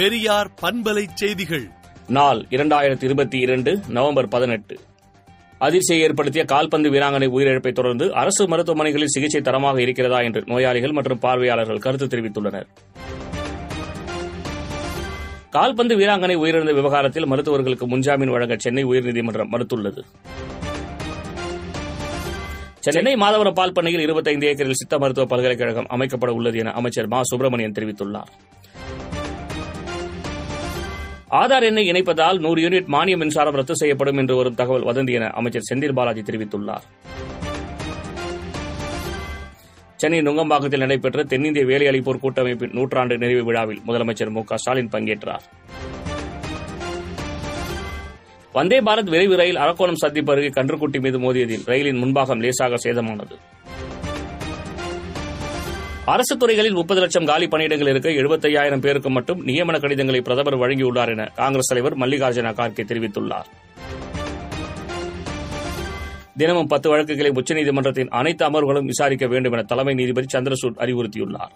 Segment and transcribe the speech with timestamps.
[0.00, 1.68] பெரியார் பண்பலை செய்திகள்.
[2.08, 4.78] நாள் இரண்டாயிரத்தி இருபத்தி இரண்டு நவம்பர் பதினெட்டு.
[5.58, 11.78] அதிர்ச்சியை ஏற்படுத்திய கால்பந்து வீராங்கனை உயிரிழப்பை தொடர்ந்து அரசு மருத்துவமனைகளில் சிகிச்சை தரமாக இருக்கிறதா என்று நோயாளிகள் மற்றும் பார்வையாளர்கள்
[11.78, 12.66] கருத்து தெரிவித்துள்ளனர்.
[15.50, 20.02] கால்பந்து வீராங்கனை உயிரிழந்த விவகாரத்தில் மருத்துவர்களுக்கு முன்ஜாமீன் வழங்க சென்னை உயர்நீதிமன்றம் மறுத்துள்ளது.
[22.78, 27.22] சென்னை மாதவரம் பால் பண்ணையில் இருபத்தைந்து ஏக்கரில் சித்த மருத்துவ பல்கலைக்கழகம் அமைக்கப்பட உள்ளது என அமைச்சர் மா.
[27.22, 28.32] சுப்பிரமணியன் தெரிவித்துள்ளார்.
[31.38, 35.66] ஆதார் எண்ணை இணைப்பதால் நூறு யூனிட் மானிய மின்சாரம் ரத்து செய்யப்படும் என்று வரும் தகவல் வதந்தி என அமைச்சர்
[35.68, 36.86] செந்தில் பாலாஜி தெரிவித்துள்ளார்.
[39.96, 45.46] சென்னை நுங்கம்பாக்கத்தில் நடைபெற்ற தென்னிந்திய வேலையளிப்போர் கூட்டமைப்பின் நூற்றாண்டு நிறைவு விழாவில் முதலமைச்சர் மு க ஸ்டாலின் பங்கேற்றார்.
[48.52, 53.36] வந்தே பாரத் விரைவு ரயில் அரக்கோணம் சந்திப்பு அருகே கன்றுக்குட்டி மீது மோதியதில் ரயிலின் முன்பாகம் லேசாக சேதமானது.
[56.12, 61.24] அரசு துறைகளில் முப்பது லட்சம் காலி பணியிடங்கள் இருக்க எழுபத்தையாயிரம் பேருக்கு மட்டும் நியமன கடிதங்களை பிரதமர் வழங்கியுள்ளார் என
[61.34, 63.48] காங்கிரஸ் தலைவர் மல்லிகார்ஜுன கார்கே தெரிவித்துள்ளார்.
[66.36, 71.52] தினமும் பத்து வழக்குகளை உச்சநீதிமன்றத்தின் அனைத்து அமர்வுகளும் விசாரிக்க வேண்டும் என தலைமை நீதிபதி சந்திரசூட் அறிவுறுத்தியுள்ளார்.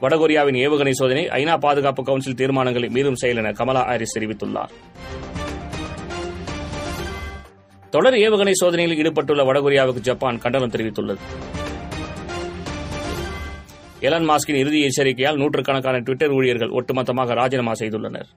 [0.00, 4.74] வடகொரியாவின் ஏவுகணை சோதனை ஐநா பாதுகாப்பு கவுன்சில் தீர்மானங்களை மீறும் செயல் என கமலா ஹாரிஸ் தெரிவித்துள்ளார்.
[7.90, 11.22] தொடர் ஏவுகணை சோதனையில் ஈடுபட்டுள்ள வடகொரியாவுக்கு ஜப்பான் கண்டனம் தெரிவித்துள்ளது.
[14.00, 18.28] எலன் மாஸ்கின் இறுதி எச்சரிக்கையால் நூற்றுக்கணக்கான டுவிட்டர் ஊழியர்கள் ஒட்டுமொத்தமாக ராஜினாமா செய்துள்ளனர்.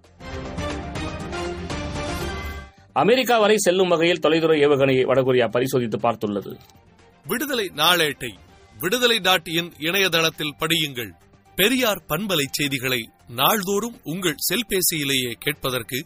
[2.94, 6.53] அமெரிக்கா வரை செல்லும் வகையில் தொலைதூர ஏவுகணையை வடகொரியா பரிசோதித்து பார்த்துள்ளது.
[7.28, 8.31] விடுதலை நாளேட்டை
[8.80, 11.12] விடுதலை டாட் இன் இணையதளத்தில் படியுங்கள்.
[11.56, 16.06] பெரியார் பண்பலை செய்திகளை நாள்தோறும் உங்கள் செல்பேசியிலேயே கேட்பதற்கு